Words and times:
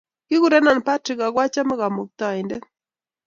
Kikurenon 0.27 0.79
Patrik 0.87 1.19
ako 1.25 1.37
achame 1.45 1.75
kamuktaindet 1.79 2.63